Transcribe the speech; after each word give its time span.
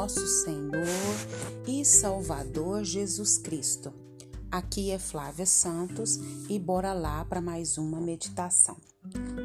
nosso 0.00 0.26
Senhor 0.26 0.86
e 1.68 1.84
Salvador 1.84 2.82
Jesus 2.82 3.36
Cristo. 3.36 3.92
Aqui 4.50 4.90
é 4.90 4.98
Flávia 4.98 5.44
Santos 5.44 6.18
e 6.48 6.58
bora 6.58 6.94
lá 6.94 7.22
para 7.26 7.38
mais 7.38 7.76
uma 7.76 8.00
meditação. 8.00 8.78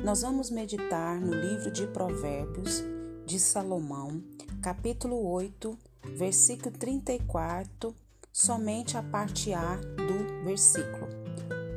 Nós 0.02 0.22
vamos 0.22 0.50
meditar 0.50 1.20
no 1.20 1.34
livro 1.34 1.70
de 1.70 1.86
Provérbios 1.88 2.82
de 3.26 3.38
Salomão, 3.38 4.23
capítulo 4.62 5.28
8, 5.28 5.78
versículo 6.16 6.74
34, 6.74 7.94
somente 8.32 8.96
a 8.96 9.04
parte 9.04 9.52
A 9.52 9.76
do 9.76 10.46
versículo. 10.46 11.10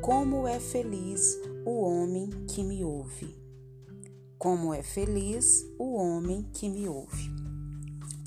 Como 0.01 0.47
é 0.47 0.61
feliz 0.61 1.37
o 1.67 1.81
homem 1.81 2.31
que 2.47 2.63
me 2.63 2.85
ouve. 2.85 3.37
Como 4.39 4.73
é 4.73 4.85
feliz 4.85 5.67
o 5.81 5.95
homem 5.95 6.49
que 6.53 6.69
me 6.69 6.89
ouve. 6.89 7.48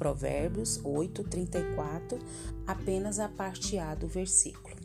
Provérbios 0.01 0.81
8, 0.83 1.23
34, 1.25 2.17
apenas 2.65 3.19
a 3.19 3.29
parte 3.29 3.77
A 3.77 3.93
do 3.93 4.07
versículo. 4.07 4.75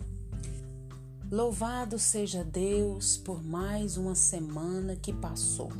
Louvado 1.32 1.98
seja 1.98 2.44
Deus 2.44 3.16
por 3.16 3.42
mais 3.42 3.96
uma 3.96 4.14
semana 4.14 4.94
que 4.94 5.14
passou. 5.14 5.72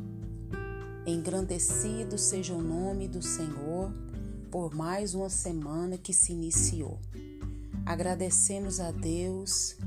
Engrandecido 1.05 2.17
seja 2.17 2.55
o 2.55 2.63
nome 2.63 3.07
do 3.07 3.21
Senhor 3.21 3.93
por 4.49 4.73
mais 4.73 5.13
uma 5.13 5.29
semana 5.29 5.99
que 5.99 6.13
se 6.13 6.31
iniciou. 6.31 6.99
Agradecemos 7.85 8.79
a 8.79 8.89
Deus 8.89 9.77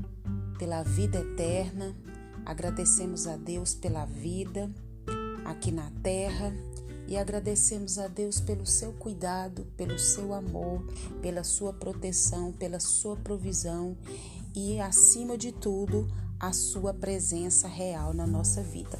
pela 0.57 0.81
vida 0.81 1.19
eterna, 1.19 1.93
agradecemos 2.45 3.27
a 3.27 3.35
Deus 3.35 3.75
pela 3.75 4.05
vida 4.05 4.71
aqui 5.43 5.73
na 5.73 5.91
terra 6.01 6.53
e 7.11 7.17
agradecemos 7.17 7.97
a 7.97 8.07
Deus 8.07 8.39
pelo 8.39 8.65
seu 8.65 8.93
cuidado, 8.93 9.67
pelo 9.75 9.99
seu 9.99 10.33
amor, 10.33 10.81
pela 11.21 11.43
sua 11.43 11.73
proteção, 11.73 12.53
pela 12.53 12.79
sua 12.79 13.17
provisão 13.17 13.97
e, 14.55 14.79
acima 14.79 15.37
de 15.37 15.51
tudo, 15.51 16.07
a 16.39 16.53
sua 16.53 16.93
presença 16.93 17.67
real 17.67 18.13
na 18.13 18.25
nossa 18.25 18.63
vida. 18.63 18.97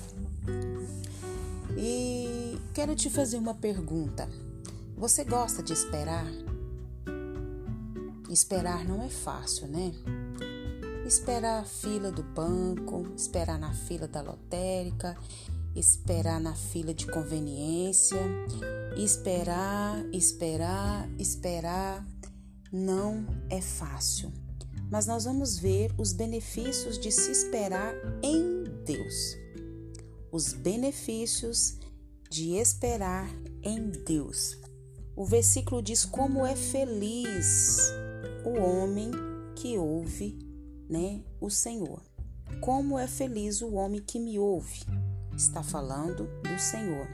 E 1.77 2.59
quero 2.73 2.97
te 2.97 3.09
fazer 3.09 3.37
uma 3.37 3.53
pergunta. 3.53 4.27
Você 4.97 5.23
gosta 5.23 5.63
de 5.63 5.71
esperar? 5.71 6.27
Esperar 8.29 8.83
não 8.83 9.01
é 9.01 9.07
fácil, 9.07 9.69
né? 9.69 9.93
Esperar 11.07 11.61
a 11.61 11.65
fila 11.65 12.11
do 12.11 12.23
banco, 12.23 13.05
esperar 13.15 13.57
na 13.57 13.73
fila 13.73 14.05
da 14.05 14.21
lotérica, 14.21 15.17
esperar 15.75 16.39
na 16.39 16.53
fila 16.53 16.93
de 16.93 17.07
conveniência, 17.07 18.19
esperar, 18.97 20.03
esperar, 20.13 21.09
esperar. 21.17 22.05
Não 22.71 23.25
é 23.49 23.61
fácil, 23.61 24.31
mas 24.89 25.05
nós 25.05 25.25
vamos 25.25 25.57
ver 25.57 25.93
os 25.97 26.13
benefícios 26.13 26.97
de 26.97 27.11
se 27.11 27.31
esperar 27.31 27.93
em 28.23 28.63
Deus. 28.85 29.37
Os 30.31 30.53
benefícios 30.53 31.77
de 32.29 32.55
esperar 32.55 33.29
em 33.61 33.89
Deus. 33.89 34.57
O 35.15 35.25
versículo 35.25 35.81
diz 35.81 36.05
como 36.05 36.45
é 36.45 36.55
feliz 36.55 37.91
o 38.45 38.57
homem 38.57 39.11
que 39.55 39.77
ouve, 39.77 40.39
né, 40.89 41.21
o 41.41 41.49
Senhor. 41.49 42.01
Como 42.61 42.97
é 42.97 43.07
feliz 43.07 43.61
o 43.61 43.73
homem 43.73 44.01
que 44.01 44.19
me 44.19 44.39
ouve 44.39 44.85
está 45.35 45.63
falando 45.63 46.29
do 46.43 46.59
Senhor. 46.59 47.07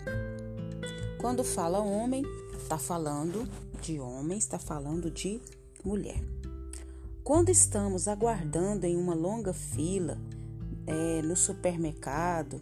Quando 1.18 1.44
fala 1.44 1.80
homem, 1.80 2.24
está 2.54 2.78
falando 2.78 3.48
de 3.82 4.00
homem, 4.00 4.38
está 4.38 4.60
falando 4.60 5.10
de 5.10 5.42
mulher. 5.84 6.22
Quando 7.24 7.50
estamos 7.50 8.08
aguardando 8.08 8.86
em 8.86 8.96
uma 8.96 9.14
longa 9.14 9.54
fila 9.54 10.18
é, 10.86 11.22
no 11.22 11.36
supermercado 11.36 12.62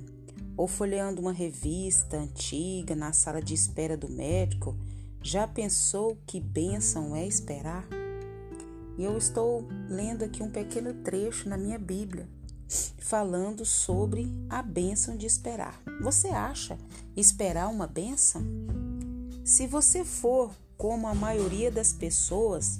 ou 0.57 0.67
folheando 0.67 1.21
uma 1.21 1.31
revista 1.31 2.17
antiga 2.17 2.95
na 2.95 3.13
sala 3.13 3.41
de 3.41 3.53
espera 3.53 3.97
do 3.97 4.09
médico, 4.09 4.75
já 5.21 5.47
pensou 5.47 6.17
que 6.25 6.39
bênção 6.39 7.15
é 7.15 7.27
esperar? 7.27 7.87
E 8.97 9.03
eu 9.03 9.17
estou 9.17 9.67
lendo 9.89 10.23
aqui 10.23 10.41
um 10.41 10.49
pequeno 10.49 10.93
trecho 11.03 11.49
na 11.49 11.57
minha 11.57 11.77
Bíblia 11.77 12.27
falando 12.99 13.65
sobre 13.65 14.31
a 14.49 14.61
bênção 14.61 15.15
de 15.15 15.25
esperar. 15.25 15.79
Você 16.01 16.29
acha 16.29 16.77
esperar 17.15 17.67
uma 17.69 17.87
bênção? 17.87 18.43
Se 19.43 19.67
você 19.67 20.03
for 20.03 20.51
como 20.77 21.07
a 21.07 21.15
maioria 21.15 21.71
das 21.71 21.93
pessoas, 21.93 22.79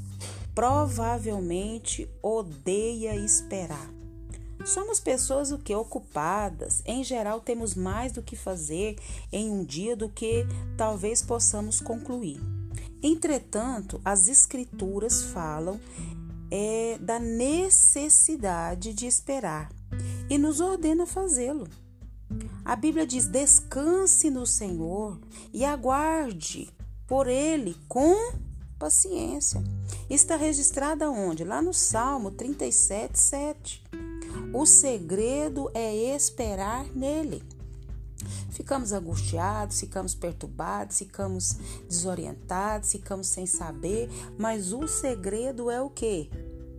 provavelmente 0.53 2.09
odeia 2.21 3.15
esperar. 3.15 3.89
Somos 4.65 4.99
pessoas 4.99 5.51
o 5.51 5.59
que 5.59 5.75
ocupadas. 5.75 6.81
Em 6.85 7.03
geral, 7.03 7.39
temos 7.39 7.75
mais 7.75 8.11
do 8.11 8.23
que 8.23 8.35
fazer 8.35 8.97
em 9.31 9.51
um 9.51 9.63
dia 9.63 9.95
do 9.95 10.09
que 10.09 10.45
talvez 10.75 11.21
possamos 11.21 11.79
concluir. 11.79 12.41
Entretanto, 13.03 14.01
as 14.03 14.27
escrituras 14.27 15.21
falam 15.25 15.79
é, 16.49 16.97
da 16.99 17.19
necessidade 17.19 18.93
de 18.93 19.05
esperar 19.05 19.69
e 20.29 20.37
nos 20.37 20.59
ordena 20.59 21.05
fazê-lo. 21.05 21.67
A 22.63 22.75
Bíblia 22.75 23.05
diz: 23.05 23.27
descanse 23.27 24.29
no 24.29 24.45
Senhor 24.45 25.19
e 25.53 25.63
aguarde 25.63 26.69
por 27.07 27.27
Ele 27.27 27.75
com 27.87 28.33
paciência. 28.79 29.63
Está 30.09 30.35
registrada 30.35 31.09
onde? 31.09 31.43
Lá 31.43 31.61
no 31.61 31.73
Salmo 31.73 32.31
37, 32.31 33.17
7. 33.19 33.83
O 34.53 34.65
segredo 34.65 35.69
é 35.73 35.93
esperar 36.15 36.85
nele. 36.95 37.43
Ficamos 38.49 38.91
angustiados, 38.93 39.79
ficamos 39.79 40.15
perturbados, 40.15 40.97
ficamos 40.97 41.57
desorientados, 41.87 42.91
ficamos 42.91 43.27
sem 43.27 43.45
saber, 43.45 44.09
mas 44.37 44.71
o 44.71 44.87
segredo 44.87 45.69
é 45.69 45.81
o 45.81 45.89
que? 45.89 46.29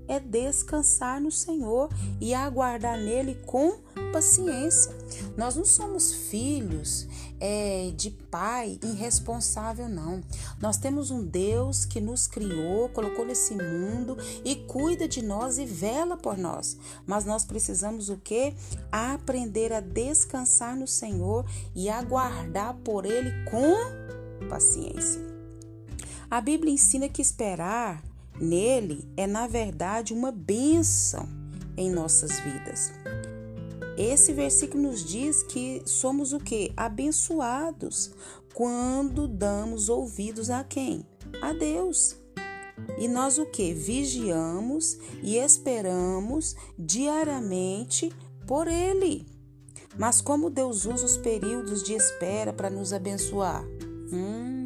É 0.08 0.20
descansar 0.20 1.20
no 1.20 1.30
Senhor 1.30 1.88
e 2.20 2.34
aguardar 2.34 2.98
nele 2.98 3.34
com 3.46 3.78
paciência. 4.12 4.94
Nós 5.36 5.56
não 5.56 5.64
somos 5.64 6.12
filhos 6.12 7.06
é, 7.40 7.92
de 7.94 8.10
pai 8.10 8.78
irresponsável, 8.82 9.88
não. 9.88 10.22
Nós 10.60 10.76
temos 10.76 11.10
um 11.10 11.24
Deus 11.24 11.84
que 11.84 12.00
nos 12.00 12.26
criou, 12.26 12.88
colocou 12.88 13.26
nesse 13.26 13.54
mundo 13.54 14.16
e 14.44 14.56
cuida 14.56 15.06
de 15.06 15.22
nós 15.22 15.58
e 15.58 15.66
vela 15.66 16.16
por 16.16 16.36
nós. 16.36 16.76
Mas 17.06 17.24
nós 17.24 17.44
precisamos 17.44 18.08
o 18.08 18.16
que? 18.16 18.54
Aprender 18.90 19.72
a 19.72 19.80
descansar 19.80 20.76
no 20.76 20.86
Senhor 20.86 21.44
e 21.74 21.88
aguardar 21.88 22.74
por 22.84 23.04
Ele 23.04 23.30
com 23.50 23.74
paciência. 24.48 25.20
A 26.30 26.40
Bíblia 26.40 26.72
ensina 26.72 27.08
que 27.08 27.22
esperar 27.22 28.02
nele 28.40 29.08
é, 29.16 29.26
na 29.26 29.46
verdade, 29.46 30.12
uma 30.12 30.30
bênção 30.30 31.28
em 31.76 31.90
nossas 31.90 32.38
vidas. 32.40 32.92
Esse 33.96 34.32
versículo 34.32 34.82
nos 34.82 35.04
diz 35.04 35.42
que 35.42 35.82
somos 35.86 36.32
o 36.32 36.38
que? 36.38 36.72
Abençoados 36.76 38.12
quando 38.52 39.26
damos 39.26 39.88
ouvidos 39.88 40.50
a 40.50 40.62
quem? 40.64 41.04
A 41.40 41.52
Deus. 41.52 42.16
E 42.98 43.08
nós 43.08 43.38
o 43.38 43.46
que? 43.46 43.72
Vigiamos 43.72 44.98
e 45.22 45.36
esperamos 45.36 46.54
diariamente 46.78 48.12
por 48.46 48.68
Ele. 48.68 49.26
Mas 49.98 50.20
como 50.20 50.50
Deus 50.50 50.84
usa 50.84 51.06
os 51.06 51.16
períodos 51.16 51.82
de 51.82 51.94
espera 51.94 52.52
para 52.52 52.68
nos 52.68 52.92
abençoar? 52.92 53.64
Hum, 54.12 54.65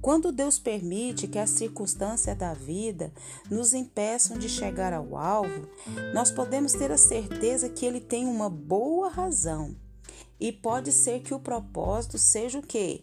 quando 0.00 0.32
Deus 0.32 0.58
permite 0.58 1.28
que 1.28 1.38
as 1.38 1.50
circunstâncias 1.50 2.36
da 2.36 2.54
vida 2.54 3.12
nos 3.50 3.74
impeçam 3.74 4.38
de 4.38 4.48
chegar 4.48 4.92
ao 4.92 5.16
alvo, 5.16 5.68
nós 6.14 6.30
podemos 6.30 6.72
ter 6.72 6.90
a 6.90 6.96
certeza 6.96 7.68
que 7.68 7.84
Ele 7.84 8.00
tem 8.00 8.26
uma 8.26 8.48
boa 8.48 9.10
razão. 9.10 9.76
E 10.38 10.50
pode 10.50 10.90
ser 10.90 11.20
que 11.20 11.34
o 11.34 11.38
propósito 11.38 12.16
seja 12.16 12.58
o 12.58 12.62
quê? 12.62 13.02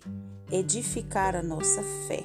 Edificar 0.51 1.35
a 1.35 1.43
nossa 1.43 1.83
fé. 2.07 2.23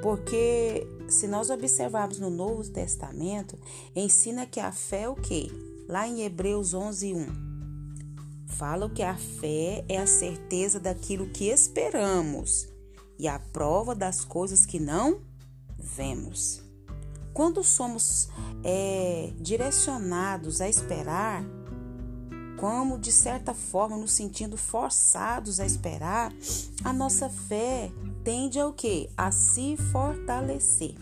Porque 0.00 0.86
se 1.08 1.26
nós 1.26 1.50
observarmos 1.50 2.20
no 2.20 2.30
Novo 2.30 2.62
Testamento, 2.70 3.58
ensina 3.96 4.46
que 4.46 4.60
a 4.60 4.70
fé 4.70 5.02
é 5.02 5.08
o 5.08 5.16
quê? 5.16 5.48
Lá 5.88 6.06
em 6.06 6.22
Hebreus 6.22 6.74
11, 6.74 7.12
1. 7.12 7.26
Fala 8.46 8.88
que 8.88 9.02
a 9.02 9.16
fé 9.16 9.84
é 9.88 9.98
a 9.98 10.06
certeza 10.06 10.78
daquilo 10.78 11.26
que 11.26 11.48
esperamos 11.48 12.72
e 13.24 13.28
a 13.28 13.38
prova 13.38 13.94
das 13.94 14.22
coisas 14.22 14.66
que 14.66 14.78
não 14.78 15.22
vemos. 15.78 16.62
Quando 17.32 17.64
somos 17.64 18.28
é, 18.62 19.32
direcionados 19.40 20.60
a 20.60 20.68
esperar, 20.68 21.42
como 22.58 22.98
de 22.98 23.10
certa 23.10 23.54
forma 23.54 23.96
nos 23.96 24.12
sentindo 24.12 24.58
forçados 24.58 25.58
a 25.58 25.64
esperar, 25.64 26.34
a 26.84 26.92
nossa 26.92 27.30
fé 27.30 27.90
tende 28.22 28.60
ao 28.60 28.74
que? 28.74 29.08
A 29.16 29.30
se 29.30 29.78
fortalecer. 29.90 30.94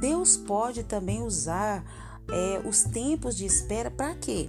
Deus 0.00 0.38
pode 0.38 0.82
também 0.82 1.22
usar 1.22 1.84
é, 2.30 2.66
os 2.66 2.82
tempos 2.82 3.36
de 3.36 3.44
espera 3.44 3.90
para 3.90 4.14
quê? 4.14 4.48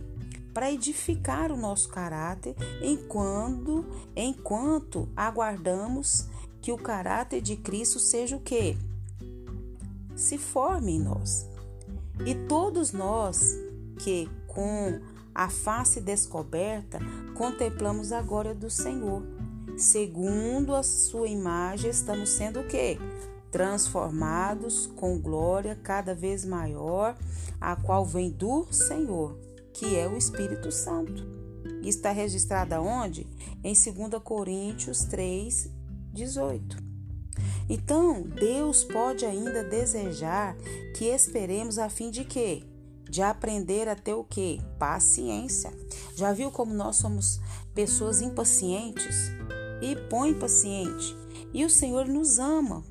Para 0.53 0.71
edificar 0.71 1.51
o 1.51 1.57
nosso 1.57 1.89
caráter 1.89 2.55
enquanto, 2.81 3.85
enquanto 4.15 5.09
aguardamos 5.17 6.31
que 6.63 6.71
o 6.71 6.77
caráter 6.77 7.41
de 7.41 7.55
Cristo 7.55 7.99
seja 7.99 8.35
o 8.35 8.39
quê? 8.39 8.75
Se 10.15 10.39
forme 10.39 10.93
em 10.93 10.99
nós. 10.99 11.45
E 12.25 12.33
todos 12.33 12.91
nós 12.91 13.55
que 13.99 14.27
com 14.47 14.99
a 15.35 15.49
face 15.49 16.01
descoberta 16.01 16.99
contemplamos 17.35 18.11
a 18.11 18.21
glória 18.21 18.55
do 18.55 18.69
Senhor. 18.69 19.21
Segundo 19.77 20.73
a 20.73 20.81
sua 20.81 21.27
imagem, 21.27 21.91
estamos 21.91 22.29
sendo 22.29 22.61
o 22.61 22.67
quê? 22.67 22.97
transformados 23.53 24.87
com 24.87 25.19
glória 25.19 25.79
cada 25.83 26.15
vez 26.15 26.43
maior, 26.43 27.15
a 27.61 27.75
qual 27.75 28.03
vem 28.03 28.31
do 28.31 28.65
Senhor, 28.73 29.37
que 29.71 29.95
é 29.95 30.07
o 30.07 30.17
Espírito 30.17 30.71
Santo. 30.71 31.23
Está 31.83 32.09
registrada 32.09 32.81
onde? 32.81 33.27
Em 33.63 33.73
2 33.75 34.23
Coríntios 34.23 35.03
3, 35.03 35.69
18. 36.13 36.77
Então, 37.67 38.21
Deus 38.21 38.83
pode 38.83 39.25
ainda 39.25 39.63
desejar 39.63 40.55
que 40.95 41.05
esperemos 41.05 41.77
a 41.77 41.89
fim 41.89 42.11
de 42.11 42.23
quê? 42.23 42.63
De 43.09 43.21
aprender 43.21 43.89
a 43.89 43.95
ter 43.95 44.13
o 44.13 44.23
quê? 44.23 44.59
Paciência. 44.79 45.73
Já 46.15 46.31
viu 46.31 46.51
como 46.51 46.73
nós 46.73 46.97
somos 46.97 47.41
pessoas 47.73 48.21
impacientes? 48.21 49.31
E 49.81 49.95
põe 50.09 50.33
paciente. 50.33 51.15
E 51.53 51.65
o 51.65 51.69
Senhor 51.69 52.07
nos 52.07 52.39
ama 52.39 52.83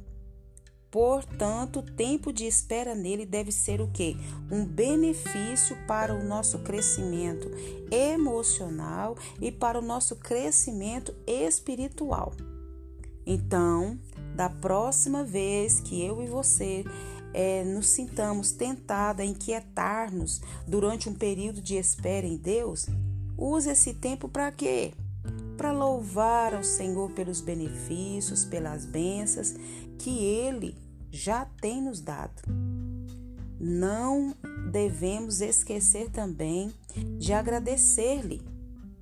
Portanto, 0.92 1.78
o 1.78 1.82
tempo 1.82 2.30
de 2.30 2.44
espera 2.44 2.94
nele 2.94 3.24
deve 3.24 3.50
ser 3.50 3.80
o 3.80 3.88
quê? 3.90 4.14
Um 4.50 4.62
benefício 4.62 5.74
para 5.86 6.14
o 6.14 6.22
nosso 6.22 6.58
crescimento 6.58 7.50
emocional 7.90 9.16
e 9.40 9.50
para 9.50 9.78
o 9.78 9.82
nosso 9.82 10.16
crescimento 10.16 11.14
espiritual. 11.26 12.34
Então, 13.26 13.98
da 14.34 14.48
próxima 14.48 15.24
vez 15.24 15.80
que 15.80 16.02
eu 16.02 16.22
e 16.22 16.26
você 16.26 16.84
é, 17.32 17.64
nos 17.64 17.88
sintamos 17.88 18.52
tentados 18.52 19.22
a 19.22 19.26
inquietar-nos 19.26 20.40
durante 20.66 21.08
um 21.08 21.14
período 21.14 21.60
de 21.60 21.76
espera 21.76 22.26
em 22.26 22.36
Deus, 22.36 22.86
use 23.36 23.70
esse 23.70 23.94
tempo 23.94 24.28
para 24.28 24.50
quê? 24.50 24.92
Para 25.56 25.72
louvar 25.72 26.54
ao 26.54 26.64
Senhor 26.64 27.10
pelos 27.12 27.40
benefícios, 27.40 28.44
pelas 28.44 28.84
bênçãos 28.84 29.54
que 29.98 30.24
Ele 30.24 30.76
já 31.10 31.44
tem 31.60 31.80
nos 31.82 32.00
dado. 32.00 32.42
Não 33.60 34.34
devemos 34.72 35.40
esquecer 35.40 36.10
também 36.10 36.72
de 37.18 37.32
agradecer-lhe, 37.32 38.42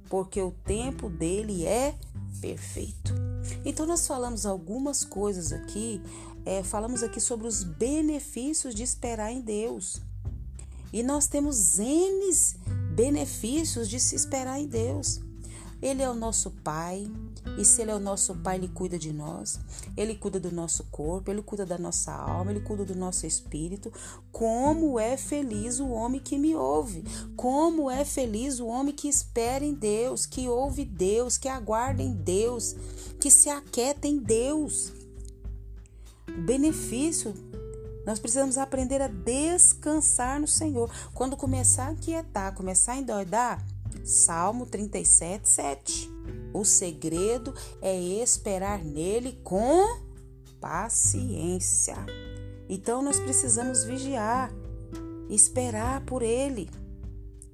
porque 0.09 0.43
o 0.43 0.51
tempo 0.51 1.09
dele 1.09 1.65
é 1.65 1.95
perfeito. 2.41 3.15
Então, 3.65 3.87
nós 3.87 4.07
falamos 4.07 4.47
algumas 4.47 5.05
coisas 5.05 5.53
aqui, 5.53 6.01
é, 6.45 6.63
falamos 6.63 7.03
aqui 7.03 7.21
sobre 7.21 7.47
os 7.47 7.63
benefícios 7.63 8.75
de 8.75 8.83
esperar 8.83 9.33
em 9.33 9.41
Deus. 9.41 10.01
E 10.93 11.03
nós 11.03 11.27
temos 11.27 11.79
N 11.79 12.31
benefícios 12.95 13.89
de 13.89 14.01
se 14.01 14.15
esperar 14.17 14.61
em 14.61 14.67
Deus. 14.67 15.21
Ele 15.83 16.03
é 16.03 16.11
o 16.11 16.15
nosso 16.15 16.51
Pai, 16.51 17.11
e 17.59 17.65
se 17.65 17.83
Ele 17.83 17.91
é 17.91 17.95
o 17.95 18.01
nosso 18.01 18.35
Pai, 18.37 18.57
Ele 18.57 18.69
cuida 18.69 18.99
de 18.99 19.13
nós, 19.13 19.59
Ele 19.97 20.15
cuida 20.15 20.39
do 20.39 20.53
nosso 20.53 20.85
corpo, 20.91 21.31
Ele 21.31 21.43
cuida 21.43 21.65
da 21.65 21.79
nossa 21.79 22.13
alma, 22.13 22.51
Ele 22.51 22.61
cuida 22.61 22.85
do 22.85 22.95
nosso 22.95 23.27
espírito. 23.27 23.93
Como 24.31 24.99
é 24.99 25.17
feliz 25.17 25.81
o 25.81 25.89
homem 25.89 26.21
que 26.21 26.37
me 26.37 26.55
ouve, 26.55 27.05
como 27.37 27.91
é 27.91 28.05
feliz 28.05 28.61
o 28.61 28.67
homem 28.67 28.95
que 28.95 29.09
espera 29.09 29.65
em 29.65 29.75
Deus, 29.75 30.27
que 30.27 30.49
ouve 30.49 30.85
Deus, 30.85 31.39
que 31.39 31.49
aguarda 31.49 32.03
em 32.03 32.13
Deus, 32.13 32.77
que 33.19 33.31
se 33.31 33.49
aquieta 33.49 34.07
em 34.07 34.19
Deus. 34.19 34.93
benefício 36.45 37.35
nós 38.07 38.19
precisamos 38.19 38.57
aprender 38.57 39.01
a 39.03 39.09
descansar 39.09 40.41
no 40.41 40.49
Senhor. 40.49 40.91
Quando 41.15 41.37
começar 41.37 41.91
a 41.91 41.95
quietar, 41.95 42.55
começar 42.55 42.93
a 42.93 42.97
endoidar, 42.97 43.65
Salmo 44.05 44.67
37, 44.67 45.49
7. 45.49 46.11
O 46.53 46.65
segredo 46.65 47.55
é 47.81 47.97
esperar 47.99 48.85
nele 48.85 49.39
com 49.45 50.01
paciência. 50.61 51.97
Então 52.69 53.03
nós 53.03 53.19
precisamos 53.19 53.85
vigiar, 53.85 54.53
esperar 55.29 56.05
por 56.05 56.23
ele. 56.23 56.69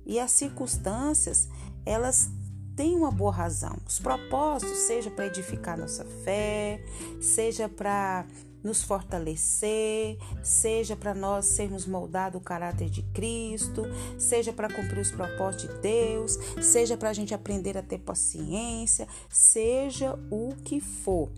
E 0.04 0.20
as 0.20 0.30
circunstâncias, 0.30 1.48
elas 1.84 2.30
têm 2.76 2.94
uma 2.94 3.10
boa 3.10 3.32
razão. 3.32 3.76
Os 3.86 3.98
propósitos, 3.98 4.78
seja 4.78 5.10
para 5.10 5.26
edificar 5.26 5.78
nossa 5.78 6.04
fé, 6.04 6.84
seja 7.20 7.68
para 7.68 8.26
nos 8.66 8.82
fortalecer, 8.82 10.18
seja 10.42 10.96
para 10.96 11.14
nós 11.14 11.46
sermos 11.46 11.86
moldados 11.86 12.40
o 12.40 12.44
caráter 12.44 12.90
de 12.90 13.02
Cristo, 13.02 13.84
seja 14.18 14.52
para 14.52 14.68
cumprir 14.68 15.00
os 15.00 15.12
propósitos 15.12 15.68
de 15.68 15.80
Deus, 15.80 16.38
seja 16.60 16.96
para 16.96 17.10
a 17.10 17.12
gente 17.12 17.32
aprender 17.32 17.78
a 17.78 17.82
ter 17.82 17.98
paciência, 17.98 19.06
seja 19.30 20.18
o 20.30 20.54
que 20.64 20.80
for. 20.80 21.30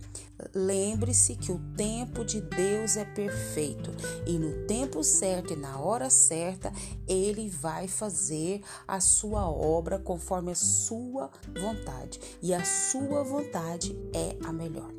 Lembre-se 0.54 1.34
que 1.34 1.50
o 1.50 1.58
tempo 1.76 2.24
de 2.24 2.40
Deus 2.40 2.96
é 2.96 3.04
perfeito 3.04 3.90
e 4.24 4.38
no 4.38 4.66
tempo 4.66 5.02
certo 5.02 5.52
e 5.52 5.56
na 5.56 5.78
hora 5.78 6.08
certa 6.08 6.72
ele 7.08 7.48
vai 7.48 7.88
fazer 7.88 8.62
a 8.86 9.00
sua 9.00 9.50
obra 9.50 9.98
conforme 9.98 10.52
a 10.52 10.54
sua 10.54 11.30
vontade 11.60 12.20
e 12.40 12.54
a 12.54 12.64
sua 12.64 13.24
vontade 13.24 13.98
é 14.14 14.36
a 14.46 14.52
melhor. 14.52 14.97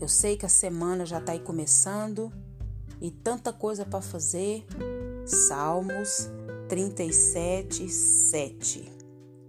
Eu 0.00 0.08
sei 0.08 0.36
que 0.36 0.44
a 0.44 0.48
semana 0.48 1.06
já 1.06 1.18
está 1.18 1.32
aí 1.32 1.40
começando 1.40 2.32
e 3.00 3.10
tanta 3.10 3.52
coisa 3.52 3.84
para 3.84 4.02
fazer. 4.02 4.66
Salmos 5.24 6.28
37, 6.68 7.88
7. 7.88 8.92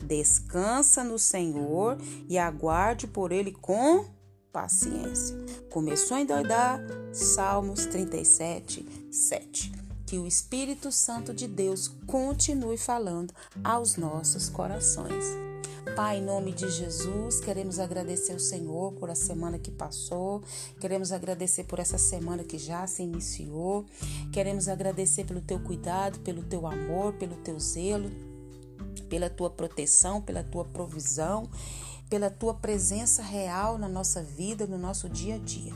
Descansa 0.04 1.04
no 1.04 1.20
Senhor 1.20 1.98
e 2.30 2.38
aguarde 2.38 3.08
por 3.08 3.32
Ele 3.32 3.52
com 3.52 4.06
paciência. 4.52 5.36
Começou 5.70 6.18
a 6.18 6.22
endoidar? 6.22 6.82
Salmos 7.12 7.86
37, 7.86 9.10
7. 9.12 9.72
Que 10.06 10.18
o 10.18 10.26
Espírito 10.26 10.92
Santo 10.92 11.34
de 11.34 11.48
Deus 11.48 11.90
continue 12.08 12.78
falando 12.78 13.34
aos 13.64 13.98
nossos 13.98 14.48
corações. 14.48 15.47
Pai, 15.96 16.18
em 16.18 16.22
nome 16.22 16.52
de 16.52 16.70
Jesus, 16.70 17.40
queremos 17.40 17.80
agradecer 17.80 18.34
ao 18.34 18.40
Senhor 18.40 18.94
por 18.94 19.10
a 19.10 19.16
semana 19.16 19.58
que 19.58 19.72
passou, 19.72 20.44
queremos 20.80 21.12
agradecer 21.12 21.64
por 21.64 21.80
essa 21.80 21.98
semana 21.98 22.44
que 22.44 22.58
já 22.58 22.86
se 22.86 23.04
iniciou, 23.04 23.86
queremos 24.32 24.68
agradecer 24.68 25.26
pelo 25.26 25.42
teu 25.42 25.60
cuidado, 25.60 26.20
pelo 26.20 26.44
teu 26.44 26.68
amor, 26.68 27.14
pelo 27.14 27.36
teu 27.38 27.60
zelo, 27.60 28.12
pela 29.10 29.30
tua 29.30 29.50
proteção, 29.50 30.22
pela 30.22 30.44
tua 30.44 30.66
provisão, 30.66 31.50
pela 32.10 32.30
tua 32.30 32.54
presença 32.54 33.22
real 33.22 33.78
na 33.78 33.88
nossa 33.88 34.22
vida, 34.22 34.66
no 34.68 34.78
nosso 34.78 35.10
dia 35.10 35.36
a 35.36 35.40
dia. 35.40 35.74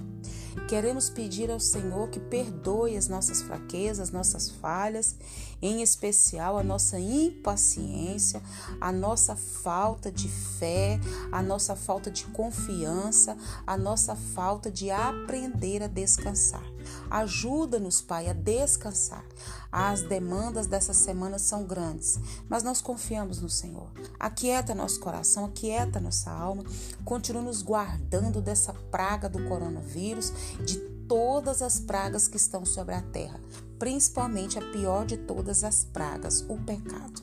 Queremos 0.72 1.10
pedir 1.10 1.52
ao 1.52 1.60
Senhor 1.60 2.08
que 2.08 2.18
perdoe 2.18 2.96
as 2.96 3.10
nossas 3.10 3.42
fraquezas, 3.42 4.10
nossas 4.10 4.50
falhas, 4.50 5.18
em 5.62 5.82
especial 5.82 6.58
a 6.58 6.64
nossa 6.64 6.98
impaciência, 6.98 8.42
a 8.80 8.90
nossa 8.90 9.36
falta 9.36 10.10
de 10.10 10.30
fé, 10.30 10.98
a 11.30 11.44
nossa 11.44 11.76
falta 11.76 12.10
de 12.10 12.24
confiança, 12.28 13.36
a 13.68 13.78
nossa 13.78 14.16
falta 14.16 14.72
de 14.72 14.90
aprender 14.90 15.84
a 15.84 15.88
descansar. 15.88 16.64
Ajuda-nos, 17.10 18.02
Pai, 18.02 18.30
a 18.30 18.34
descansar. 18.34 19.26
As 19.72 20.02
demandas 20.02 20.68
dessa 20.68 20.94
semana 20.94 21.40
são 21.40 21.64
grandes, 21.64 22.20
mas 22.50 22.64
nós 22.64 22.82
confiamos 22.82 23.42
no 23.42 23.50
Senhor. 23.50 23.90
Aquieta 24.20 24.76
nosso 24.76 25.00
coração, 25.00 25.46
aquieta 25.46 26.00
nossa 26.00 26.30
alma, 26.30 26.64
continua 27.06 27.42
nos 27.42 27.62
guardando 27.62 28.42
dessa 28.42 28.74
praga 28.92 29.30
do 29.30 29.48
coronavírus, 29.48 30.34
de 30.62 30.78
todas 31.08 31.62
as 31.62 31.80
pragas 31.80 32.28
que 32.28 32.38
estão 32.38 32.66
sobre 32.66 32.96
a 32.96 33.02
terra, 33.02 33.40
principalmente 33.78 34.58
a 34.58 34.72
pior 34.72 35.06
de 35.06 35.18
todas 35.18 35.64
as 35.64 35.84
pragas, 35.84 36.46
o 36.48 36.58
pecado. 36.58 37.22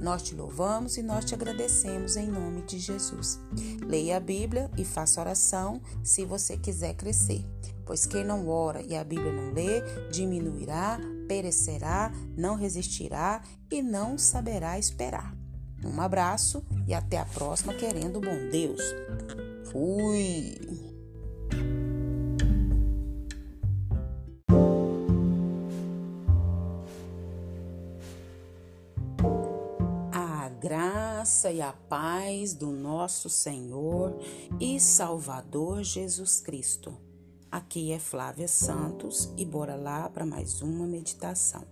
Nós 0.00 0.22
te 0.22 0.34
louvamos 0.34 0.96
e 0.96 1.02
nós 1.02 1.24
te 1.24 1.34
agradecemos 1.34 2.16
em 2.16 2.28
nome 2.28 2.62
de 2.62 2.78
Jesus. 2.78 3.40
Leia 3.84 4.18
a 4.18 4.20
Bíblia 4.20 4.70
e 4.76 4.84
faça 4.84 5.20
oração 5.20 5.80
se 6.04 6.24
você 6.24 6.56
quiser 6.56 6.94
crescer. 6.94 7.44
Pois 7.84 8.04
quem 8.04 8.24
não 8.24 8.48
ora 8.48 8.82
e 8.82 8.94
a 8.94 9.02
Bíblia 9.02 9.32
não 9.32 9.52
lê, 9.52 9.80
diminuirá, 10.10 10.98
perecerá, 11.26 12.12
não 12.36 12.54
resistirá 12.54 13.42
e 13.70 13.82
não 13.82 14.18
saberá 14.18 14.78
esperar. 14.78 15.34
Um 15.84 16.00
abraço 16.00 16.64
e 16.86 16.94
até 16.94 17.18
a 17.18 17.24
próxima, 17.24 17.74
querendo 17.74 18.20
bom 18.20 18.50
Deus. 18.50 18.82
Fui! 19.70 20.85
E 31.56 31.62
a 31.62 31.72
paz 31.72 32.52
do 32.52 32.66
nosso 32.66 33.30
Senhor 33.30 34.14
e 34.60 34.78
Salvador 34.78 35.82
Jesus 35.82 36.38
Cristo. 36.38 36.94
Aqui 37.50 37.92
é 37.92 37.98
Flávia 37.98 38.46
Santos 38.46 39.32
e 39.38 39.44
bora 39.46 39.74
lá 39.74 40.06
para 40.10 40.26
mais 40.26 40.60
uma 40.60 40.86
meditação. 40.86 41.64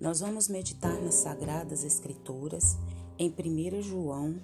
Nós 0.00 0.20
vamos 0.20 0.46
meditar 0.46 0.94
nas 1.02 1.16
Sagradas 1.16 1.82
Escrituras 1.82 2.76
em 3.18 3.34
1 3.36 3.82
João, 3.82 4.40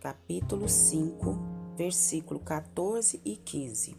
capítulo 0.00 0.68
5, 0.68 1.38
versículo 1.76 2.40
14 2.40 3.20
e 3.24 3.36
15. 3.36 3.96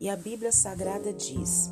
E 0.00 0.08
a 0.08 0.16
Bíblia 0.16 0.52
Sagrada 0.52 1.12
diz: 1.12 1.70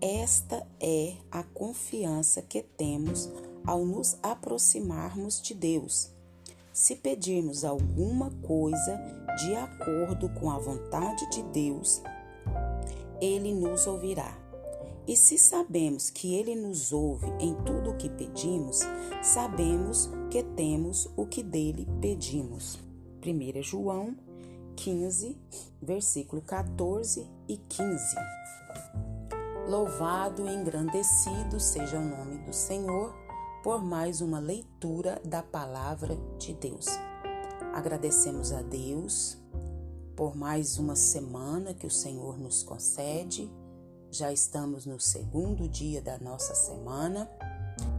Esta 0.00 0.66
é 0.80 1.18
a 1.30 1.42
confiança 1.42 2.40
que 2.40 2.62
temos 2.62 3.28
ao 3.66 3.84
nos 3.84 4.16
aproximarmos 4.22 5.42
de 5.42 5.52
Deus. 5.52 6.18
Se 6.72 6.94
pedirmos 6.96 7.64
alguma 7.64 8.30
coisa 8.42 9.00
de 9.38 9.54
acordo 9.56 10.28
com 10.28 10.50
a 10.50 10.58
vontade 10.58 11.28
de 11.30 11.42
Deus, 11.44 12.00
Ele 13.20 13.52
nos 13.52 13.86
ouvirá. 13.86 14.38
E 15.06 15.16
se 15.16 15.36
sabemos 15.36 16.10
que 16.10 16.34
Ele 16.34 16.54
nos 16.54 16.92
ouve 16.92 17.26
em 17.40 17.54
tudo 17.64 17.90
o 17.90 17.96
que 17.96 18.08
pedimos, 18.08 18.80
sabemos 19.22 20.08
que 20.30 20.42
temos 20.42 21.10
o 21.16 21.26
que 21.26 21.42
dele 21.42 21.88
pedimos. 22.00 22.78
1 23.26 23.62
João 23.62 24.16
15, 24.76 25.36
versículo 25.82 26.40
14 26.40 27.26
e 27.48 27.56
15. 27.56 28.16
Louvado 29.68 30.48
e 30.48 30.54
engrandecido 30.54 31.58
seja 31.58 31.98
o 31.98 32.04
nome 32.04 32.38
do 32.38 32.52
Senhor 32.52 33.19
por 33.62 33.82
mais 33.84 34.20
uma 34.20 34.38
leitura 34.38 35.20
da 35.24 35.42
palavra 35.42 36.16
de 36.38 36.54
Deus. 36.54 36.86
Agradecemos 37.74 38.52
a 38.52 38.62
Deus 38.62 39.36
por 40.16 40.34
mais 40.34 40.78
uma 40.78 40.96
semana 40.96 41.74
que 41.74 41.86
o 41.86 41.90
Senhor 41.90 42.38
nos 42.38 42.62
concede. 42.62 43.50
Já 44.10 44.32
estamos 44.32 44.86
no 44.86 44.98
segundo 44.98 45.68
dia 45.68 46.00
da 46.00 46.18
nossa 46.18 46.54
semana 46.54 47.30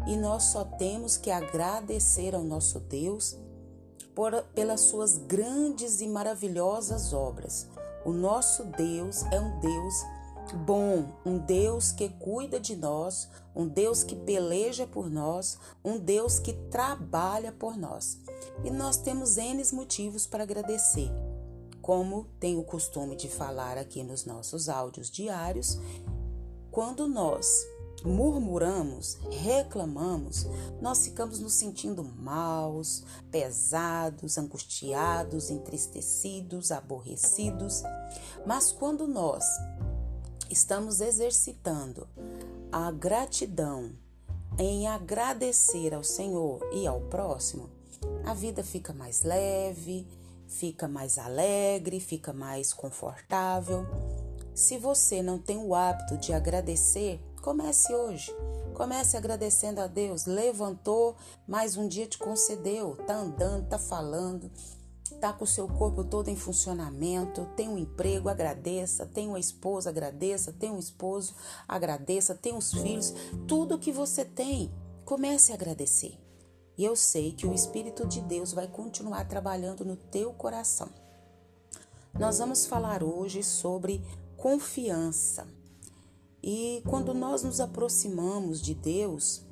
e 0.08 0.18
nós 0.18 0.44
só 0.44 0.64
temos 0.64 1.16
que 1.16 1.32
agradecer 1.32 2.36
ao 2.36 2.44
nosso 2.44 2.80
Deus 2.80 3.38
por, 4.16 4.44
pelas 4.56 4.82
suas 4.82 5.18
grandes 5.18 6.02
e 6.02 6.08
maravilhosas 6.08 7.14
obras. 7.14 7.68
O 8.04 8.12
nosso 8.12 8.66
Deus 8.66 9.24
é 9.32 9.40
um 9.40 9.60
Deus 9.60 9.94
bom, 10.54 11.20
um 11.26 11.38
Deus 11.38 11.92
que 11.92 12.10
cuida 12.10 12.60
de 12.60 12.76
nós, 12.76 13.30
um 13.56 13.68
Deus 13.68 14.04
que 14.04 14.16
peleja 14.16 14.86
por 14.88 15.10
nós, 15.10 15.58
um 15.84 15.98
Deus 15.98 16.40
que 16.40 16.54
trabalha 16.54 17.52
por 17.52 17.78
nós. 17.78 18.20
E 18.64 18.72
nós 18.72 18.98
temos 18.98 19.38
N 19.38 19.64
motivos 19.74 20.26
para 20.28 20.44
agradecer. 20.44 21.10
Como 21.82 22.28
tenho 22.40 22.60
o 22.60 22.66
costume 22.66 23.16
de 23.16 23.28
falar 23.28 23.78
aqui 23.78 24.04
nos 24.04 24.26
nossos 24.26 24.70
áudios 24.70 25.10
diários, 25.10 25.80
quando 26.72 27.08
nós 27.08 27.66
murmuramos, 28.04 29.18
reclamamos, 29.30 30.46
nós 30.82 31.06
ficamos 31.06 31.40
nos 31.40 31.54
sentindo 31.54 32.04
maus, 32.04 33.04
pesados, 33.30 34.38
angustiados, 34.38 35.50
entristecidos, 35.50 36.72
aborrecidos. 36.72 37.84
Mas 38.46 38.72
quando 38.72 39.08
nós 39.08 39.46
estamos 40.52 41.00
exercitando 41.00 42.08
a 42.72 42.92
gratidão 42.92 43.92
em 44.58 44.88
agradecer 44.88 45.94
ao 45.94 46.04
Senhor 46.04 46.60
e 46.74 46.86
ao 46.86 47.02
próximo, 47.02 47.70
a 48.26 48.34
vida 48.34 48.64
fica 48.64 48.94
mais 48.94 49.24
leve, 49.24 50.06
fica 50.48 50.88
mais 50.88 51.18
alegre, 51.18 52.00
fica 52.00 52.34
mais 52.34 52.74
confortável. 52.74 53.86
Se 54.54 54.78
você 54.78 55.24
não 55.24 55.40
tem 55.40 55.58
o 55.58 55.74
hábito 55.74 56.18
de 56.18 56.34
agradecer, 56.34 57.20
comece 57.42 57.94
hoje. 57.94 58.36
Comece 58.74 59.16
agradecendo 59.16 59.80
a 59.80 59.88
Deus. 59.88 60.26
Levantou, 60.26 61.16
mais 61.48 61.78
um 61.78 61.88
dia 61.88 62.08
te 62.08 62.18
concedeu. 62.18 62.96
Tá 63.08 63.16
andando, 63.16 63.70
tá 63.70 63.80
falando, 63.80 64.52
está 65.14 65.32
com 65.34 65.44
o 65.44 65.48
seu 65.48 65.68
corpo 65.68 66.04
todo 66.04 66.30
em 66.30 66.36
funcionamento, 66.36 67.46
tem 67.56 67.70
um 67.70 67.78
emprego, 67.78 68.30
agradeça, 68.30 69.06
tem 69.06 69.28
uma 69.28 69.40
esposa, 69.40 69.90
agradeça, 69.90 70.52
tem 70.52 70.72
um 70.72 70.80
esposo, 70.80 71.36
agradeça, 71.68 72.36
tem 72.36 72.56
os 72.56 72.72
filhos, 72.74 73.14
tudo 73.48 73.80
que 73.80 73.92
você 73.92 74.26
tem, 74.26 74.72
comece 75.06 75.52
a 75.52 75.56
agradecer. 75.56 76.18
E 76.78 76.86
eu 76.86 76.96
sei 76.96 77.32
que 77.32 77.46
o 77.46 77.54
Espírito 77.54 78.08
de 78.08 78.22
Deus 78.22 78.54
vai 78.54 78.68
continuar 78.68 79.28
trabalhando 79.28 79.86
no 79.86 79.96
teu 79.96 80.34
coração. 80.34 80.90
Nós 82.18 82.40
vamos 82.40 82.66
falar 82.66 83.04
hoje 83.04 83.44
sobre 83.44 84.04
confiança. 84.36 85.48
E 86.44 86.82
quando 86.90 87.14
nós 87.14 87.44
nos 87.44 87.60
aproximamos 87.60 88.60
de 88.60 88.74
Deus, 88.74 89.44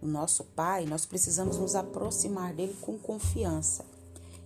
o 0.00 0.06
nosso 0.06 0.44
Pai, 0.44 0.86
nós 0.86 1.04
precisamos 1.04 1.58
nos 1.58 1.74
aproximar 1.74 2.54
dele 2.54 2.76
com 2.80 2.98
confiança. 2.98 3.91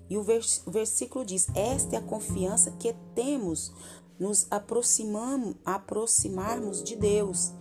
E 0.08 0.16
o 0.16 0.22
versículo 0.22 1.24
diz: 1.24 1.48
Esta 1.54 1.96
é 1.96 1.98
a 1.98 2.02
confiança 2.02 2.70
que 2.72 2.94
temos 3.14 3.72
nos 4.18 4.46
aproximamos, 4.50 5.56
aproximarmos 5.64 6.82
de 6.82 6.96
Deus. 6.96 7.52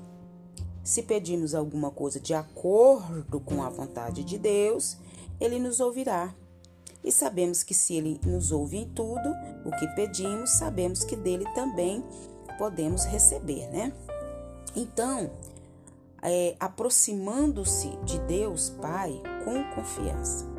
Se 0.84 1.04
pedirmos 1.04 1.56
alguma 1.56 1.92
coisa 1.92 2.20
de 2.20 2.34
acordo 2.34 3.40
com 3.40 3.64
a 3.64 3.70
vontade 3.70 4.24
de 4.24 4.38
Deus, 4.38 4.98
Ele 5.40 5.60
nos 5.60 5.80
ouvirá. 5.80 6.34
E 7.04 7.12
sabemos 7.12 7.64
que 7.64 7.74
se 7.74 7.96
Ele 7.96 8.20
nos 8.26 8.52
ouve 8.52 8.78
em 8.78 8.90
tudo 8.90 9.30
o 9.66 9.72
que 9.72 9.88
pedimos, 9.96 10.52
sabemos 10.52 11.04
que 11.04 11.16
dele 11.16 11.46
também 11.54 12.04
podemos 12.58 13.04
receber, 13.06 13.68
né? 13.68 13.94
Então, 14.76 15.30
é, 16.22 16.56
aproximando-se 16.60 17.90
de 18.04 18.20
Deus 18.20 18.70
Pai 18.82 19.22
com 19.44 19.64
confiança. 19.76 20.55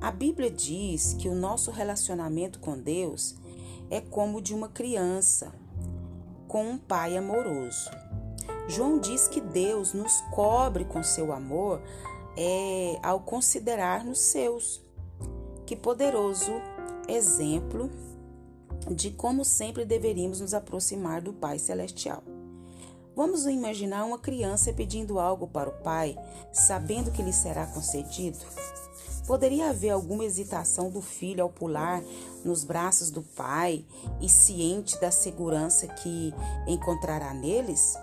A 0.00 0.12
Bíblia 0.12 0.48
diz 0.48 1.14
que 1.14 1.28
o 1.28 1.34
nosso 1.34 1.72
relacionamento 1.72 2.60
com 2.60 2.78
Deus 2.78 3.34
é 3.90 4.00
como 4.00 4.40
de 4.40 4.54
uma 4.54 4.68
criança 4.68 5.52
com 6.46 6.70
um 6.70 6.78
pai 6.78 7.16
amoroso. 7.16 7.90
João 8.68 8.98
diz 8.98 9.26
que 9.26 9.40
Deus 9.40 9.92
nos 9.92 10.20
cobre 10.30 10.84
com 10.84 11.02
seu 11.02 11.32
amor 11.32 11.82
é, 12.36 12.98
ao 13.02 13.20
considerar-nos 13.20 14.20
seus. 14.20 14.80
Que 15.66 15.74
poderoso 15.74 16.52
exemplo 17.08 17.90
de 18.88 19.10
como 19.10 19.44
sempre 19.44 19.84
deveríamos 19.84 20.40
nos 20.40 20.54
aproximar 20.54 21.20
do 21.20 21.32
Pai 21.32 21.58
Celestial. 21.58 22.22
Vamos 23.16 23.46
imaginar 23.46 24.04
uma 24.04 24.18
criança 24.18 24.72
pedindo 24.72 25.18
algo 25.18 25.48
para 25.48 25.68
o 25.68 25.82
pai, 25.82 26.16
sabendo 26.52 27.10
que 27.10 27.20
lhe 27.20 27.32
será 27.32 27.66
concedido? 27.66 28.38
Poderia 29.28 29.68
haver 29.68 29.90
alguma 29.90 30.24
hesitação 30.24 30.88
do 30.90 31.02
filho 31.02 31.42
ao 31.42 31.50
pular 31.50 32.02
nos 32.42 32.64
braços 32.64 33.10
do 33.10 33.20
pai 33.22 33.84
e 34.22 34.26
ciente 34.28 34.98
da 35.02 35.10
segurança 35.10 35.86
que 35.86 36.32
encontrará 36.66 37.34
neles? 37.34 37.94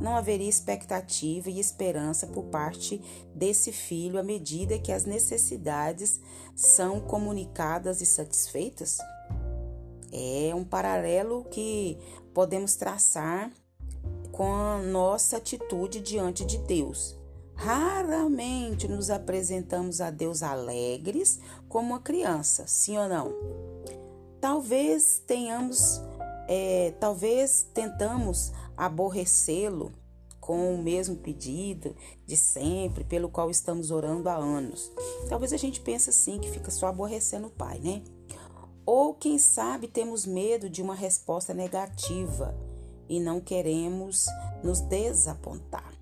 Não 0.00 0.16
haveria 0.16 0.48
expectativa 0.48 1.50
e 1.50 1.60
esperança 1.60 2.26
por 2.26 2.44
parte 2.44 2.98
desse 3.34 3.72
filho 3.72 4.18
à 4.18 4.22
medida 4.22 4.78
que 4.78 4.90
as 4.90 5.04
necessidades 5.04 6.18
são 6.56 6.98
comunicadas 6.98 8.00
e 8.00 8.06
satisfeitas? 8.06 8.96
É 10.10 10.54
um 10.54 10.64
paralelo 10.64 11.44
que 11.50 11.98
podemos 12.32 12.74
traçar 12.74 13.52
com 14.32 14.50
a 14.50 14.78
nossa 14.78 15.36
atitude 15.36 16.00
diante 16.00 16.42
de 16.42 16.56
Deus. 16.56 17.18
Raramente 17.58 18.86
nos 18.86 19.10
apresentamos 19.10 20.00
a 20.00 20.10
Deus 20.10 20.44
alegres 20.44 21.40
como 21.68 21.88
uma 21.88 21.98
criança, 21.98 22.64
sim 22.68 22.96
ou 22.96 23.08
não? 23.08 23.34
Talvez 24.40 25.20
tenhamos, 25.26 26.00
é, 26.46 26.94
talvez 27.00 27.66
tentamos 27.74 28.52
aborrecê-lo 28.76 29.90
com 30.40 30.72
o 30.72 30.80
mesmo 30.80 31.16
pedido 31.16 31.96
de 32.24 32.36
sempre, 32.36 33.02
pelo 33.02 33.28
qual 33.28 33.50
estamos 33.50 33.90
orando 33.90 34.28
há 34.28 34.36
anos. 34.36 34.92
Talvez 35.28 35.52
a 35.52 35.56
gente 35.56 35.80
pense 35.80 36.10
assim, 36.10 36.38
que 36.38 36.48
fica 36.48 36.70
só 36.70 36.86
aborrecendo 36.86 37.48
o 37.48 37.50
Pai, 37.50 37.80
né? 37.80 38.04
Ou 38.86 39.14
quem 39.14 39.36
sabe 39.36 39.88
temos 39.88 40.24
medo 40.24 40.70
de 40.70 40.80
uma 40.80 40.94
resposta 40.94 41.52
negativa 41.52 42.56
e 43.08 43.18
não 43.18 43.40
queremos 43.40 44.26
nos 44.62 44.80
desapontar. 44.80 45.97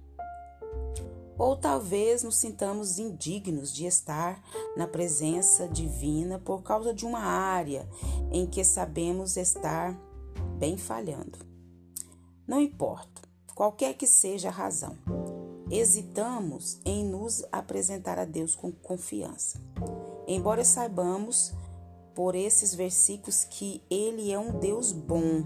Ou 1.39 1.57
talvez 1.57 2.23
nos 2.23 2.37
sintamos 2.37 2.99
indignos 2.99 3.73
de 3.73 3.87
estar 3.87 4.43
na 4.77 4.87
presença 4.87 5.69
divina 5.69 6.39
por 6.39 6.63
causa 6.63 6.95
de 6.95 7.05
uma 7.05 7.21
área 7.21 7.89
em 8.33 8.47
que 8.47 8.65
sabemos 8.65 9.37
estar 9.37 9.95
bem 10.59 10.77
falhando. 10.77 11.39
Não 12.47 12.61
importa, 12.61 13.23
qualquer 13.55 13.95
que 13.95 14.07
seja 14.07 14.49
a 14.49 14.53
razão, 14.53 14.97
hesitamos 15.71 16.81
em 16.85 17.05
nos 17.05 17.45
apresentar 17.51 18.19
a 18.19 18.25
Deus 18.25 18.55
com 18.55 18.71
confiança. 18.71 19.61
Embora 20.27 20.65
saibamos 20.65 21.53
por 22.15 22.35
esses 22.35 22.75
versículos 22.75 23.45
que 23.45 23.83
ele 23.91 24.33
é 24.33 24.39
um 24.39 24.59
Deus 24.59 24.91
bom, 24.91 25.45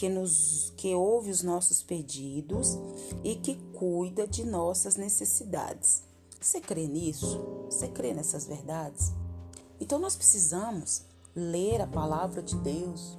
que 0.00 0.08
nos 0.08 0.72
que 0.78 0.94
ouve 0.94 1.30
os 1.30 1.42
nossos 1.42 1.82
pedidos 1.82 2.78
e 3.22 3.34
que 3.34 3.56
cuida 3.74 4.26
de 4.26 4.46
nossas 4.46 4.96
necessidades. 4.96 6.02
Você 6.40 6.58
crê 6.58 6.86
nisso? 6.86 7.66
Você 7.66 7.86
crê 7.86 8.14
nessas 8.14 8.46
verdades? 8.46 9.12
Então 9.78 9.98
nós 9.98 10.16
precisamos 10.16 11.02
ler 11.36 11.82
a 11.82 11.86
palavra 11.86 12.42
de 12.42 12.56
Deus, 12.56 13.18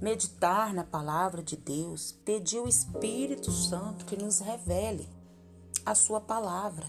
meditar 0.00 0.72
na 0.72 0.82
palavra 0.82 1.42
de 1.42 1.58
Deus, 1.58 2.12
pedir 2.24 2.58
o 2.58 2.68
Espírito 2.68 3.50
Santo 3.50 4.06
que 4.06 4.16
nos 4.16 4.38
revele 4.38 5.06
a 5.84 5.94
sua 5.94 6.22
palavra 6.22 6.86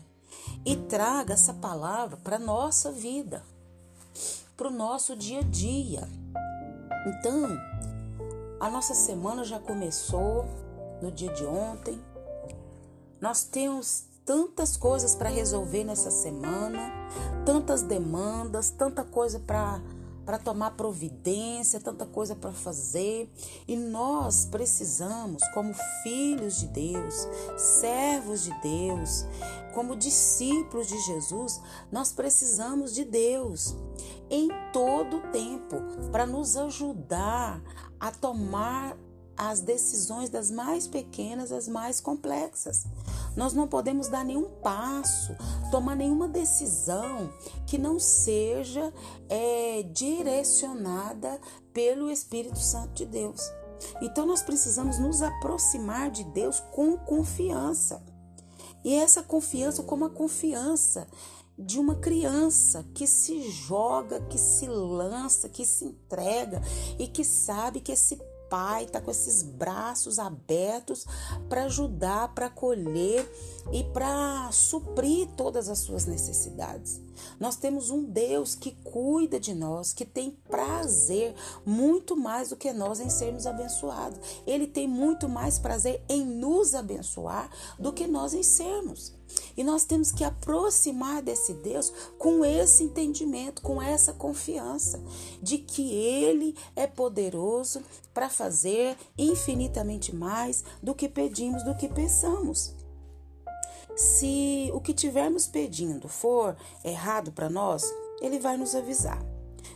e 0.65 0.77
traga 0.77 1.33
essa 1.33 1.53
palavra 1.53 2.15
para 2.15 2.39
nossa 2.39 2.89
vida, 2.89 3.43
para 4.55 4.69
o 4.69 4.71
nosso 4.71 5.13
dia 5.13 5.39
a 5.39 5.43
dia. 5.43 6.07
Então, 7.05 7.49
a 8.65 8.69
nossa 8.69 8.95
semana 8.95 9.43
já 9.43 9.59
começou 9.59 10.43
no 10.99 11.11
dia 11.11 11.31
de 11.33 11.45
ontem. 11.45 12.01
Nós 13.21 13.43
temos 13.43 14.07
tantas 14.25 14.75
coisas 14.75 15.13
para 15.13 15.29
resolver 15.29 15.83
nessa 15.83 16.09
semana, 16.09 16.79
tantas 17.45 17.83
demandas, 17.83 18.71
tanta 18.71 19.03
coisa 19.03 19.39
para 19.39 19.79
para 20.25 20.39
tomar 20.39 20.71
providência, 20.71 21.79
tanta 21.79 22.05
coisa 22.05 22.35
para 22.35 22.51
fazer, 22.51 23.31
e 23.67 23.75
nós 23.75 24.45
precisamos, 24.45 25.43
como 25.53 25.73
filhos 26.03 26.59
de 26.59 26.67
Deus, 26.67 27.27
servos 27.57 28.43
de 28.43 28.61
Deus, 28.61 29.25
como 29.73 29.95
discípulos 29.95 30.87
de 30.87 30.97
Jesus, 31.01 31.61
nós 31.91 32.11
precisamos 32.11 32.93
de 32.93 33.03
Deus 33.03 33.75
em 34.29 34.49
todo 34.71 35.17
o 35.17 35.31
tempo 35.31 35.75
para 36.11 36.25
nos 36.25 36.55
ajudar 36.57 37.61
a 37.99 38.11
tomar 38.11 38.97
as 39.37 39.59
decisões 39.59 40.29
das 40.29 40.49
mais 40.49 40.87
pequenas 40.87 41.51
às 41.51 41.67
mais 41.67 41.99
complexas. 41.99 42.85
Nós 43.35 43.53
não 43.53 43.67
podemos 43.67 44.07
dar 44.07 44.23
nenhum 44.23 44.49
passo, 44.61 45.35
tomar 45.71 45.95
nenhuma 45.95 46.27
decisão 46.27 47.29
que 47.65 47.77
não 47.77 47.99
seja 47.99 48.93
é, 49.27 49.83
direcionada 49.83 51.39
pelo 51.73 52.09
Espírito 52.09 52.59
Santo 52.59 52.93
de 52.93 53.05
Deus. 53.05 53.41
Então 54.01 54.25
nós 54.25 54.41
precisamos 54.41 54.97
nos 54.97 55.21
aproximar 55.21 56.09
de 56.09 56.23
Deus 56.23 56.59
com 56.71 56.97
confiança. 56.97 58.01
E 58.83 58.93
essa 58.93 59.23
confiança 59.23 59.83
como 59.83 60.05
a 60.05 60.09
confiança 60.09 61.07
de 61.57 61.79
uma 61.79 61.95
criança 61.95 62.85
que 62.93 63.07
se 63.07 63.49
joga, 63.49 64.19
que 64.21 64.37
se 64.37 64.67
lança, 64.67 65.49
que 65.49 65.65
se 65.65 65.85
entrega 65.85 66.61
e 66.99 67.07
que 67.07 67.23
sabe 67.23 67.79
que 67.79 67.91
esse 67.91 68.19
Pai 68.49 68.83
está 68.83 69.01
com 69.01 69.11
esses 69.11 69.43
braços 69.43 70.19
abertos 70.19 71.05
para 71.49 71.65
ajudar, 71.65 72.33
para 72.33 72.47
acolher 72.47 73.29
e 73.71 73.83
para 73.83 74.49
suprir 74.51 75.27
todas 75.35 75.69
as 75.69 75.79
suas 75.79 76.05
necessidades. 76.05 77.01
Nós 77.39 77.55
temos 77.55 77.89
um 77.89 78.03
Deus 78.03 78.55
que 78.55 78.71
cuida 78.83 79.39
de 79.39 79.53
nós, 79.53 79.93
que 79.93 80.05
tem 80.05 80.31
prazer 80.49 81.33
muito 81.65 82.15
mais 82.15 82.49
do 82.49 82.55
que 82.55 82.71
nós 82.73 82.99
em 82.99 83.09
sermos 83.09 83.47
abençoados. 83.47 84.19
Ele 84.45 84.67
tem 84.67 84.87
muito 84.87 85.27
mais 85.27 85.57
prazer 85.57 86.03
em 86.07 86.25
nos 86.25 86.75
abençoar 86.75 87.49
do 87.79 87.93
que 87.93 88.07
nós 88.07 88.33
em 88.33 88.43
sermos. 88.43 89.13
E 89.57 89.63
nós 89.63 89.85
temos 89.85 90.11
que 90.11 90.23
aproximar 90.23 91.21
desse 91.21 91.53
Deus 91.53 91.91
com 92.17 92.43
esse 92.43 92.83
entendimento, 92.83 93.61
com 93.61 93.81
essa 93.81 94.13
confiança 94.13 95.01
de 95.41 95.57
que 95.57 95.93
Ele 95.93 96.55
é 96.75 96.87
poderoso 96.87 97.81
para 98.13 98.29
fazer 98.29 98.97
infinitamente 99.17 100.13
mais 100.13 100.63
do 100.81 100.93
que 100.95 101.07
pedimos, 101.07 101.63
do 101.63 101.75
que 101.75 101.87
pensamos. 101.87 102.73
Se 103.95 104.69
o 104.73 104.81
que 104.81 104.93
tivermos 104.93 105.47
pedindo 105.47 106.09
for 106.09 106.57
errado 106.83 107.31
para 107.31 107.49
nós, 107.49 107.83
Ele 108.21 108.39
vai 108.39 108.57
nos 108.57 108.75
avisar. 108.75 109.23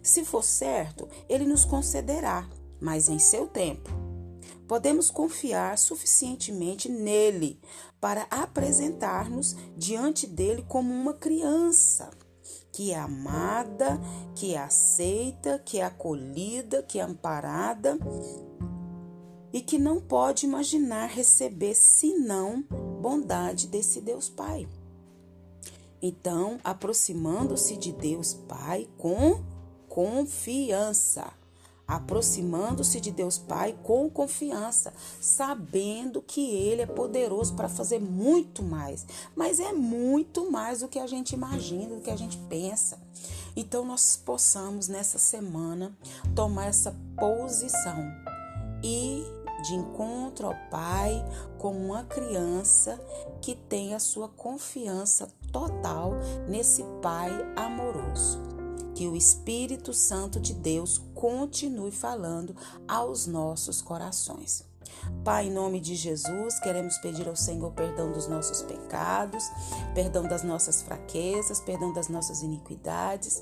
Se 0.03 0.25
for 0.25 0.43
certo, 0.43 1.07
Ele 1.27 1.45
nos 1.45 1.65
concederá, 1.65 2.47
mas 2.81 3.07
em 3.07 3.17
seu 3.17 3.47
tempo. 3.47 3.98
Podemos 4.67 5.09
confiar 5.09 5.77
suficientemente 5.77 6.89
nele 6.89 7.59
para 7.99 8.27
apresentar-nos 8.29 9.55
diante 9.75 10.27
dele 10.27 10.63
como 10.67 10.93
uma 10.93 11.13
criança 11.13 12.09
que 12.71 12.91
é 12.91 12.97
amada, 12.97 13.99
que 14.35 14.53
é 14.53 14.57
aceita, 14.57 15.59
que 15.59 15.79
é 15.79 15.83
acolhida, 15.83 16.83
que 16.83 16.99
é 16.99 17.01
amparada 17.01 17.97
e 19.51 19.61
que 19.61 19.77
não 19.77 19.99
pode 19.99 20.45
imaginar 20.45 21.07
receber 21.07 21.75
senão 21.75 22.63
bondade 23.01 23.67
desse 23.67 23.99
Deus 23.99 24.29
Pai. 24.29 24.67
Então, 26.01 26.59
aproximando-se 26.63 27.75
de 27.75 27.91
Deus 27.91 28.33
Pai 28.33 28.87
com 28.97 29.43
confiança 29.87 31.33
aproximando-se 31.89 33.01
de 33.01 33.09
Deus 33.11 33.39
Pai 33.39 33.75
com 33.81 34.07
confiança, 34.07 34.93
sabendo 35.19 36.21
que 36.21 36.53
Ele 36.55 36.83
é 36.83 36.85
poderoso 36.85 37.55
para 37.55 37.67
fazer 37.67 37.99
muito 37.99 38.61
mais, 38.61 39.07
mas 39.35 39.59
é 39.59 39.73
muito 39.73 40.51
mais 40.51 40.81
do 40.81 40.87
que 40.87 40.99
a 40.99 41.07
gente 41.07 41.33
imagina, 41.33 41.95
do 41.95 42.01
que 42.01 42.11
a 42.11 42.15
gente 42.15 42.37
pensa. 42.47 42.99
Então, 43.55 43.83
nós 43.83 44.15
possamos 44.23 44.87
nessa 44.87 45.17
semana 45.17 45.97
tomar 46.35 46.67
essa 46.67 46.95
posição. 47.17 47.97
E 48.83 49.23
de 49.63 49.75
encontro 49.75 50.47
ao 50.47 50.55
Pai 50.69 51.25
como 51.57 51.77
uma 51.77 52.03
criança 52.05 52.97
que 53.41 53.55
tem 53.55 53.93
a 53.93 53.99
sua 53.99 54.29
confiança 54.29 55.27
total 55.51 56.13
nesse 56.47 56.85
Pai 57.01 57.29
amoroso 57.57 58.48
que 58.99 59.07
o 59.07 59.15
Espírito 59.15 59.93
Santo 59.93 60.41
de 60.41 60.53
Deus 60.53 60.97
continue 61.15 61.89
falando 61.89 62.53
aos 62.85 63.25
nossos 63.25 63.81
corações. 63.81 64.67
Pai, 65.23 65.47
em 65.47 65.51
nome 65.53 65.79
de 65.79 65.95
Jesus, 65.95 66.59
queremos 66.59 66.97
pedir 66.97 67.25
ao 67.25 67.35
Senhor 67.35 67.71
perdão 67.71 68.11
dos 68.11 68.27
nossos 68.27 68.61
pecados, 68.61 69.45
perdão 69.95 70.23
das 70.23 70.43
nossas 70.43 70.81
fraquezas, 70.81 71.61
perdão 71.61 71.93
das 71.93 72.09
nossas 72.09 72.41
iniquidades, 72.41 73.41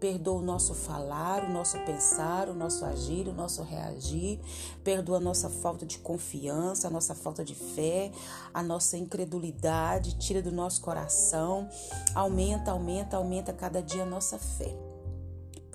perdoa 0.00 0.38
o 0.38 0.42
nosso 0.42 0.72
falar, 0.72 1.44
o 1.44 1.52
nosso 1.52 1.78
pensar, 1.80 2.48
o 2.48 2.54
nosso 2.54 2.82
agir, 2.86 3.28
o 3.28 3.34
nosso 3.34 3.62
reagir, 3.62 4.40
perdoa 4.82 5.18
a 5.18 5.20
nossa 5.20 5.50
falta 5.50 5.84
de 5.84 5.98
confiança, 5.98 6.88
a 6.88 6.90
nossa 6.90 7.14
falta 7.14 7.44
de 7.44 7.54
fé, 7.54 8.10
a 8.54 8.62
nossa 8.62 8.96
incredulidade, 8.96 10.16
tira 10.16 10.40
do 10.40 10.50
nosso 10.50 10.80
coração, 10.80 11.68
aumenta, 12.14 12.70
aumenta, 12.70 13.18
aumenta 13.18 13.52
cada 13.52 13.82
dia 13.82 14.04
a 14.04 14.06
nossa 14.06 14.38
fé. 14.38 14.93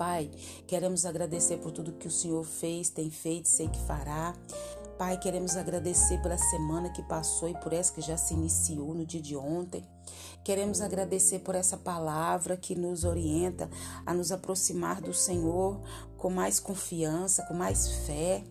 Pai, 0.00 0.30
queremos 0.66 1.04
agradecer 1.04 1.58
por 1.58 1.72
tudo 1.72 1.92
que 1.92 2.08
o 2.08 2.10
Senhor 2.10 2.42
fez, 2.42 2.88
tem 2.88 3.10
feito, 3.10 3.46
sei 3.48 3.68
que 3.68 3.78
fará. 3.80 4.34
Pai, 4.96 5.18
queremos 5.18 5.58
agradecer 5.58 6.22
pela 6.22 6.38
semana 6.38 6.88
que 6.88 7.02
passou 7.02 7.50
e 7.50 7.60
por 7.60 7.74
essa 7.74 7.92
que 7.92 8.00
já 8.00 8.16
se 8.16 8.32
iniciou 8.32 8.94
no 8.94 9.04
dia 9.04 9.20
de 9.20 9.36
ontem. 9.36 9.84
Queremos 10.42 10.80
agradecer 10.80 11.40
por 11.40 11.54
essa 11.54 11.76
palavra 11.76 12.56
que 12.56 12.74
nos 12.74 13.04
orienta 13.04 13.68
a 14.06 14.14
nos 14.14 14.32
aproximar 14.32 15.02
do 15.02 15.12
Senhor 15.12 15.78
com 16.16 16.30
mais 16.30 16.58
confiança, 16.58 17.44
com 17.46 17.52
mais 17.52 17.86
fé. 18.06 18.42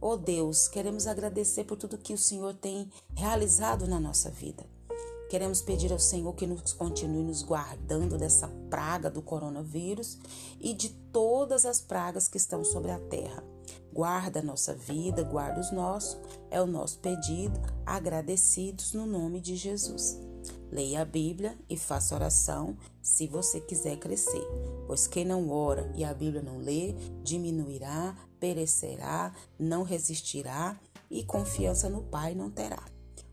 Oh 0.00 0.16
Deus, 0.16 0.66
queremos 0.66 1.06
agradecer 1.06 1.62
por 1.62 1.76
tudo 1.76 1.98
que 1.98 2.14
o 2.14 2.18
Senhor 2.18 2.52
tem 2.54 2.90
realizado 3.14 3.86
na 3.86 4.00
nossa 4.00 4.28
vida. 4.28 4.66
Queremos 5.30 5.62
pedir 5.62 5.92
ao 5.92 5.98
Senhor 6.00 6.34
que 6.34 6.44
nos 6.44 6.72
continue 6.72 7.22
nos 7.22 7.44
guardando 7.44 8.18
dessa 8.18 8.48
praga 8.68 9.08
do 9.08 9.22
coronavírus 9.22 10.18
e 10.58 10.74
de 10.74 10.88
todas 10.88 11.64
as 11.64 11.80
pragas 11.80 12.26
que 12.26 12.36
estão 12.36 12.64
sobre 12.64 12.90
a 12.90 12.98
terra. 12.98 13.44
Guarda 13.92 14.40
a 14.40 14.42
nossa 14.42 14.74
vida, 14.74 15.22
guarda 15.22 15.60
os 15.60 15.70
nossos, 15.70 16.18
é 16.50 16.60
o 16.60 16.66
nosso 16.66 16.98
pedido, 16.98 17.60
agradecidos 17.86 18.92
no 18.92 19.06
nome 19.06 19.40
de 19.40 19.54
Jesus. 19.54 20.18
Leia 20.68 21.02
a 21.02 21.04
Bíblia 21.04 21.56
e 21.68 21.76
faça 21.76 22.16
oração 22.16 22.76
se 23.00 23.28
você 23.28 23.60
quiser 23.60 23.98
crescer, 23.98 24.44
pois 24.88 25.06
quem 25.06 25.24
não 25.24 25.48
ora 25.48 25.92
e 25.94 26.02
a 26.02 26.12
Bíblia 26.12 26.42
não 26.42 26.58
lê, 26.58 26.92
diminuirá, 27.22 28.16
perecerá, 28.40 29.32
não 29.56 29.84
resistirá 29.84 30.76
e 31.08 31.22
confiança 31.22 31.88
no 31.88 32.02
Pai 32.02 32.34
não 32.34 32.50
terá. 32.50 32.82